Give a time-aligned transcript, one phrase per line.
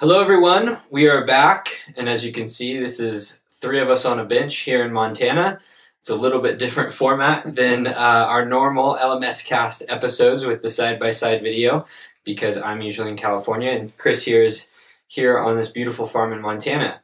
[0.00, 0.78] Hello, everyone.
[0.90, 4.24] We are back, and as you can see, this is three of us on a
[4.24, 5.60] bench here in Montana.
[6.00, 10.98] It's a little bit different format than uh, our normal LMScast episodes with the side
[10.98, 11.86] by side video
[12.24, 14.68] because I'm usually in California and Chris here is
[15.06, 17.00] here on this beautiful farm in Montana.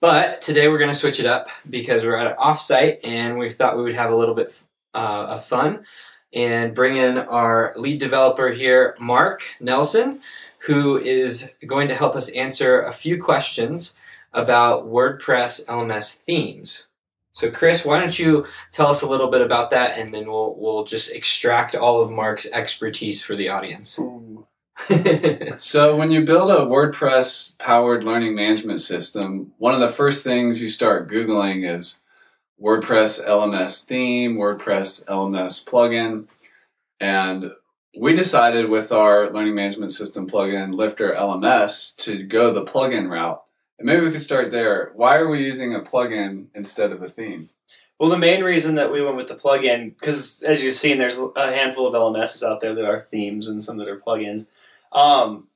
[0.00, 3.50] But today we're going to switch it up because we're at an offsite and we
[3.50, 4.62] thought we would have a little bit
[4.94, 5.84] uh, of fun
[6.32, 10.22] and bring in our lead developer here, Mark Nelson,
[10.64, 13.96] who is going to help us answer a few questions
[14.32, 16.88] about WordPress LMS themes.
[17.34, 20.54] So, Chris, why don't you tell us a little bit about that, and then we'll
[20.58, 23.98] we'll just extract all of Mark's expertise for the audience.
[25.56, 30.60] so, when you build a WordPress powered learning management system, one of the first things
[30.60, 32.02] you start Googling is
[32.60, 36.28] WordPress LMS theme, WordPress LMS plugin.
[37.00, 37.52] And
[37.96, 43.42] we decided with our learning management system plugin, Lifter LMS, to go the plugin route.
[43.78, 44.92] And maybe we could start there.
[44.94, 47.50] Why are we using a plugin instead of a theme?
[47.98, 51.20] Well, the main reason that we went with the plugin, because as you've seen, there's
[51.20, 54.48] a handful of LMSs out there that are themes and some that are plugins.
[54.90, 55.48] Um,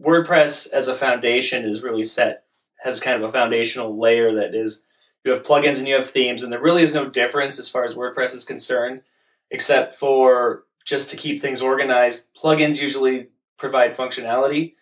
[0.00, 2.44] WordPress as a foundation is really set,
[2.78, 4.82] has kind of a foundational layer that is
[5.24, 7.84] you have plugins and you have themes, and there really is no difference as far
[7.84, 9.02] as WordPress is concerned,
[9.50, 12.30] except for just to keep things organized.
[12.34, 14.74] Plugins usually provide functionality,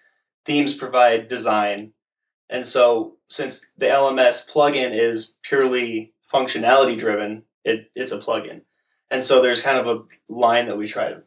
[0.45, 1.93] themes provide design.
[2.49, 8.61] And so, since the LMS plugin is purely functionality driven, it, it's a plugin.
[9.11, 11.23] And so, there's kind of a line that we try to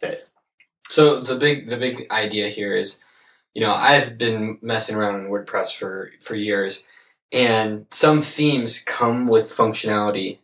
[0.00, 0.28] fit.
[0.88, 3.04] So the big the big idea here is,
[3.54, 6.84] you know, I've been messing around in WordPress for for years,
[7.30, 10.38] and some themes come with functionality,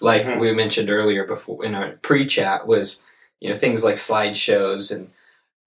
[0.00, 0.38] like mm-hmm.
[0.38, 3.04] we mentioned earlier before in our pre-chat was,
[3.40, 5.10] you know, things like slideshows and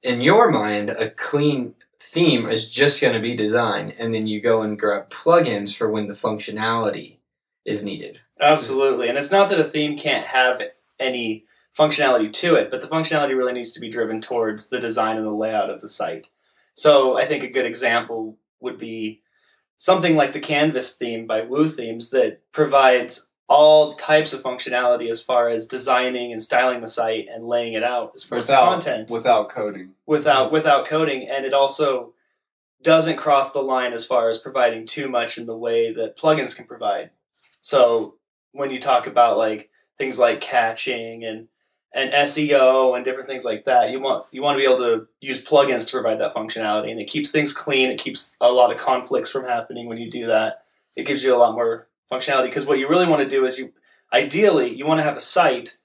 [0.02, 4.42] in your mind a clean theme is just going to be design and then you
[4.42, 7.18] go and grab plugins for when the functionality
[7.66, 8.20] is needed.
[8.42, 9.10] Absolutely.
[9.10, 10.62] And it's not that a theme can't have
[11.00, 11.46] any
[11.78, 15.26] functionality to it, but the functionality really needs to be driven towards the design and
[15.26, 16.28] the layout of the site.
[16.76, 19.22] So I think a good example would be
[19.78, 25.22] something like the Canvas theme by Woo Themes that provides all types of functionality as
[25.22, 28.86] far as designing and styling the site and laying it out as far without, as
[28.86, 32.14] content without coding without without coding and it also
[32.82, 36.56] doesn't cross the line as far as providing too much in the way that plugins
[36.56, 37.10] can provide
[37.60, 38.16] so
[38.52, 41.48] when you talk about like things like caching and
[41.92, 43.90] and SEO and different things like that.
[43.90, 47.00] You want you want to be able to use plugins to provide that functionality, and
[47.00, 47.90] it keeps things clean.
[47.90, 50.66] It keeps a lot of conflicts from happening when you do that.
[50.96, 53.58] It gives you a lot more functionality because what you really want to do is
[53.58, 53.72] you
[54.12, 55.78] ideally you want to have a site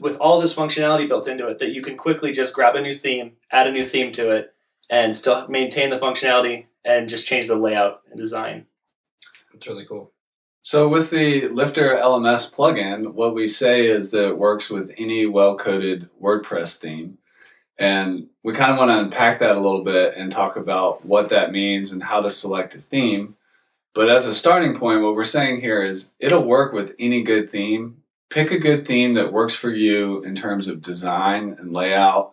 [0.00, 2.94] with all this functionality built into it that you can quickly just grab a new
[2.94, 4.54] theme, add a new theme to it,
[4.88, 8.66] and still maintain the functionality and just change the layout and design.
[9.54, 10.12] It's really cool.
[10.62, 15.26] So with the Lifter LMS plugin, what we say is that it works with any
[15.26, 17.18] well-coded WordPress theme.
[17.78, 21.30] And we kind of want to unpack that a little bit and talk about what
[21.30, 23.36] that means and how to select a theme.
[23.94, 27.50] But as a starting point, what we're saying here is it'll work with any good
[27.50, 28.02] theme.
[28.30, 32.32] Pick a good theme that works for you in terms of design and layout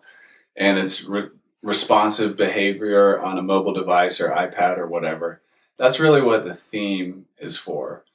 [0.56, 1.30] and its re-
[1.62, 5.42] responsive behavior on a mobile device or iPad or whatever.
[5.78, 8.06] That's really what the theme is for.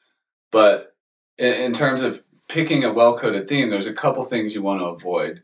[0.51, 0.95] But
[1.37, 4.81] in, in terms of picking a well coded theme, there's a couple things you want
[4.81, 5.43] to avoid.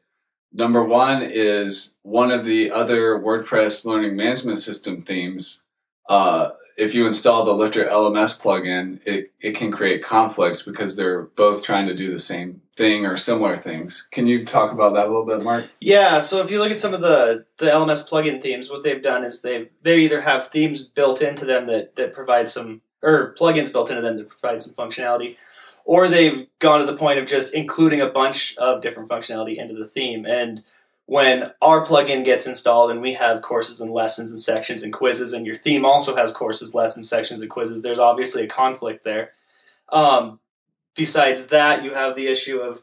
[0.52, 5.64] Number one is one of the other WordPress learning management system themes.
[6.08, 6.50] Uh,
[6.80, 11.62] if you install the Lifter LMS plugin, it, it can create conflicts because they're both
[11.62, 14.08] trying to do the same thing or similar things.
[14.10, 15.70] Can you talk about that a little bit, Mark?
[15.80, 16.20] Yeah.
[16.20, 19.24] So if you look at some of the the LMS plugin themes, what they've done
[19.24, 23.70] is they they either have themes built into them that that provide some or plugins
[23.70, 25.36] built into them to provide some functionality,
[25.84, 29.74] or they've gone to the point of just including a bunch of different functionality into
[29.74, 30.24] the theme.
[30.24, 30.64] And
[31.10, 35.32] when our plugin gets installed and we have courses and lessons and sections and quizzes,
[35.32, 39.32] and your theme also has courses, lessons, sections, and quizzes, there's obviously a conflict there.
[39.88, 40.38] Um,
[40.94, 42.82] besides that, you have the issue of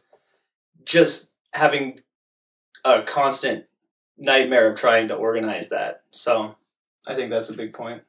[0.84, 2.02] just having
[2.84, 3.64] a constant
[4.18, 6.02] nightmare of trying to organize that.
[6.12, 6.58] So
[7.08, 8.04] I think that's a big point.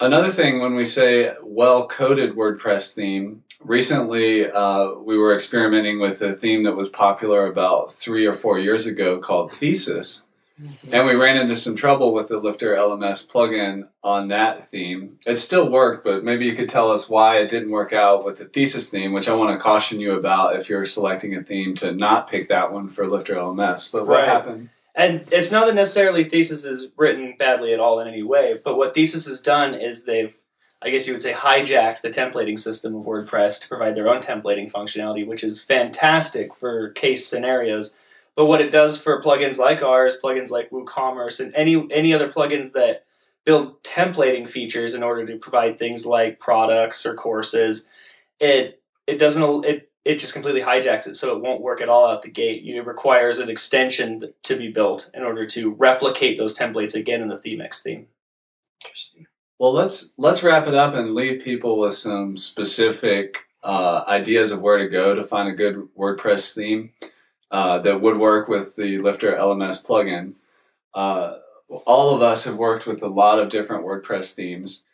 [0.00, 6.20] Another thing, when we say well coded WordPress theme, recently uh, we were experimenting with
[6.20, 10.26] a theme that was popular about three or four years ago called Thesis.
[10.60, 10.94] Mm-hmm.
[10.94, 15.18] And we ran into some trouble with the Lifter LMS plugin on that theme.
[15.26, 18.38] It still worked, but maybe you could tell us why it didn't work out with
[18.38, 21.74] the Thesis theme, which I want to caution you about if you're selecting a theme
[21.76, 23.90] to not pick that one for Lifter LMS.
[23.90, 24.28] But what right.
[24.28, 24.70] happened?
[24.94, 28.76] And it's not that necessarily Thesis is written badly at all in any way, but
[28.76, 30.36] what Thesis has done is they've,
[30.80, 34.20] I guess you would say, hijacked the templating system of WordPress to provide their own
[34.20, 37.96] templating functionality, which is fantastic for case scenarios.
[38.36, 42.28] But what it does for plugins like ours, plugins like WooCommerce, and any any other
[42.28, 43.04] plugins that
[43.44, 47.88] build templating features in order to provide things like products or courses,
[48.40, 52.06] it it doesn't it it just completely hijacks it, so it won't work at all
[52.06, 52.62] out the gate.
[52.64, 57.28] It requires an extension to be built in order to replicate those templates again in
[57.28, 58.06] the ThemeX theme.
[59.58, 64.60] Well, let's let's wrap it up and leave people with some specific uh, ideas of
[64.60, 66.90] where to go to find a good WordPress theme
[67.50, 70.34] uh, that would work with the Lifter LMS plugin.
[70.92, 71.38] Uh,
[71.86, 74.84] all of us have worked with a lot of different WordPress themes,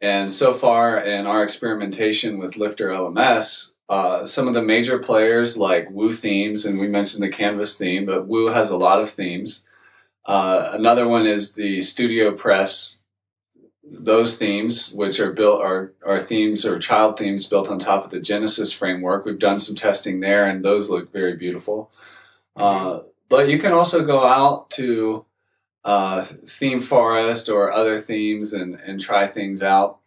[0.00, 5.56] and so far in our experimentation with Lifter LMS, uh, some of the major players
[5.56, 9.10] like Woo Themes, and we mentioned the Canvas theme, but Woo has a lot of
[9.10, 9.66] themes.
[10.24, 13.02] Uh, another one is the Studio Press.
[13.88, 18.10] Those themes, which are built, are, are themes or child themes built on top of
[18.10, 19.24] the Genesis framework.
[19.24, 21.92] We've done some testing there, and those look very beautiful.
[22.56, 25.24] Uh, but you can also go out to
[25.84, 30.00] uh, Theme Forest or other themes and, and try things out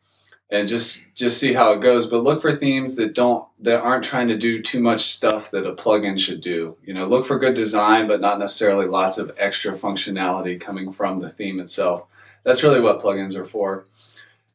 [0.51, 4.03] and just just see how it goes but look for themes that don't that aren't
[4.03, 7.39] trying to do too much stuff that a plugin should do you know look for
[7.39, 12.05] good design but not necessarily lots of extra functionality coming from the theme itself
[12.43, 13.85] that's really what plugins are for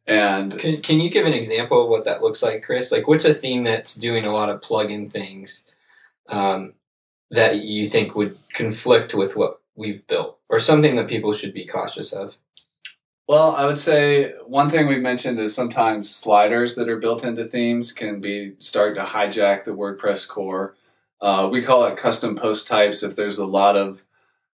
[0.07, 2.93] and Can, can you give an example of what that looks like, Chris?
[2.93, 5.67] Like, what's a theme that's doing a lot of plug-in things
[6.29, 6.75] um,
[7.31, 11.65] that you think would conflict with what we've built, or something that people should be
[11.67, 12.37] cautious of?
[13.27, 17.45] Well, I would say one thing we've mentioned is sometimes sliders that are built into
[17.45, 20.77] themes can be starting to hijack the WordPress core.
[21.23, 24.05] Uh, we call it custom post types if there's a lot of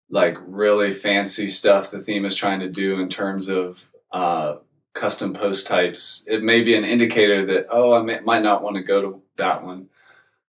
[0.10, 4.56] like really fancy stuff the theme is trying to do in terms of uh,
[4.94, 6.24] custom post types.
[6.26, 9.22] It may be an indicator that oh I may, might not want to go to
[9.38, 9.90] that one.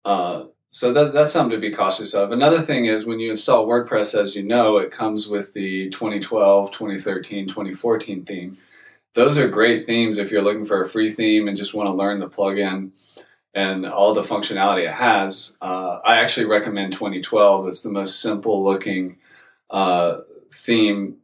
[0.06, 0.46] Uh,
[0.78, 2.32] so that, that's something to be cautious of.
[2.32, 6.72] Another thing is when you install WordPress, as you know, it comes with the 2012,
[6.72, 8.60] 2013, 2014 theme.
[9.16, 11.94] Those are great themes if you're looking for a free theme and just want to
[11.94, 12.92] learn the plugin
[13.56, 15.58] and all the functionality it has.
[15.64, 17.70] Uh, I actually recommend 2012.
[17.70, 19.18] It's the most simple looking
[19.72, 20.20] uh,
[20.54, 21.18] theme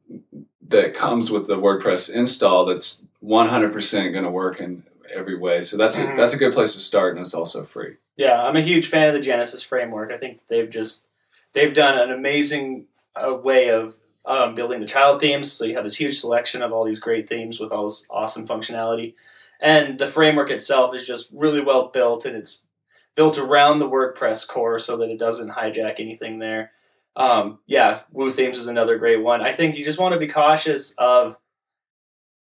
[0.67, 4.81] that comes with the WordPress install that's 100% going to work in
[5.13, 5.61] every way.
[5.61, 6.17] So that's a, Mhm.
[6.17, 7.97] that's a good place to start, and it's also free.
[8.15, 10.11] Yeah, I'm a huge fan of the Genesis framework.
[10.11, 11.07] I think they've just
[11.53, 13.95] they've done an amazing uh, way of
[14.25, 15.51] um, building the child themes.
[15.51, 18.47] So you have this huge selection of all these great themes with all this awesome
[18.47, 19.15] functionality,
[19.59, 22.67] and the framework itself is just really well built, and it's
[23.15, 26.71] built around the WordPress core so that it doesn't hijack anything there.
[27.15, 29.41] Um, yeah, Woo Themes is another great one.
[29.41, 31.37] I think you just want to be cautious of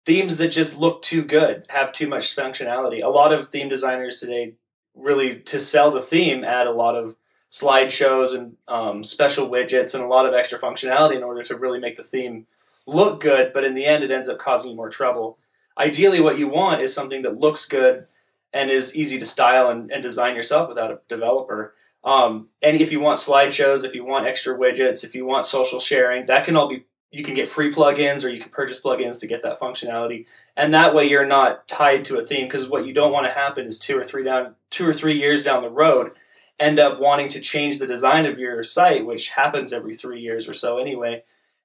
[0.05, 3.03] themes that just look too good, have too much functionality.
[3.03, 4.55] A lot of theme designers today
[5.01, 7.17] really to sell the theme add a lot of
[7.51, 11.81] slideshows and um, special widgets and a lot of extra functionality in order to really
[11.81, 12.47] make the theme
[12.87, 15.39] look good but in the end it ends up causing you more trouble.
[15.77, 18.07] Ideally what you want is something that looks good
[18.53, 21.75] and is easy to style and, and design yourself without a developer.
[22.03, 25.81] Um, and if you want slideshows if you want extra widgets if you want social
[25.81, 29.19] sharing that can all be you can get free plugins or you can purchase plugins
[29.21, 30.27] to get that functionality.
[30.57, 33.33] And that way you're not tied to a theme because what you don't want to
[33.33, 36.13] happen is two or three down two or three years down the road
[36.59, 40.49] end up wanting to change the design of your site which happens every three years
[40.49, 41.23] or so anyway.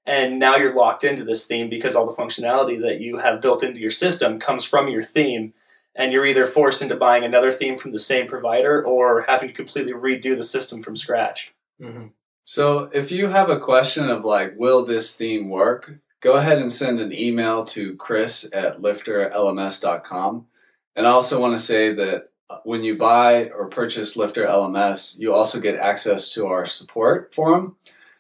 [0.08, 3.64] And now you're locked into this theme because all the functionality that you have built
[3.64, 5.54] into your system comes from your theme.
[5.96, 9.56] And you're either forced into buying another theme from the same provider or having to
[9.56, 11.54] completely redo the system from scratch.
[11.82, 12.08] Mm-hmm.
[12.48, 15.96] So if you have a question of like, will this theme work?
[16.22, 20.46] Go ahead and send an email to chris at lifterlms.com.
[20.96, 22.30] And I also want to say that
[22.64, 27.78] when you buy or purchase Lifter LMS, you also get access to our support forum.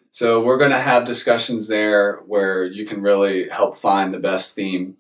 [0.10, 4.55] So we're going to have discussions there where you can really help find the best
[4.55, 4.98] theme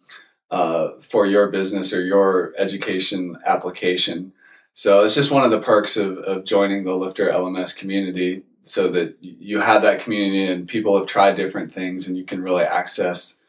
[0.51, 4.33] uh, for your business or your education application.
[4.75, 8.89] So it's just one of the perks of, of joining the Lifter LMS community so
[8.89, 12.63] that you have that community and people have tried different things and you can really
[12.63, 13.39] access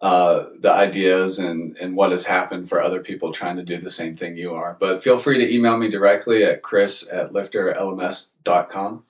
[0.00, 3.90] uh, the ideas and, and what has happened for other people trying to do the
[3.90, 4.76] same thing you are.
[4.78, 9.04] But feel free to email me directly at chris at lifterlms.com.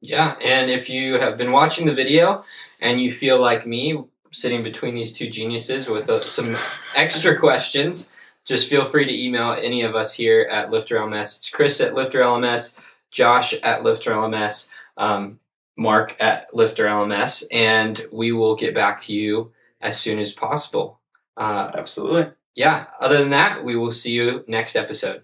[0.00, 2.44] Yeah, and if you have been watching the video
[2.80, 6.54] and you feel like me, sitting between these two geniuses with uh, some
[6.96, 8.12] extra questions,
[8.44, 11.38] just feel free to email any of us here at Lifter LMS.
[11.38, 12.76] It's Chris at Lifter LMS,
[13.10, 14.70] Josh at Lifter LMS.
[14.98, 15.40] Um,
[15.76, 21.00] Mark at Lifter LMS, and we will get back to you as soon as possible.
[21.36, 22.32] Uh, Absolutely.
[22.56, 25.22] yeah, other than that, we will see you next episode.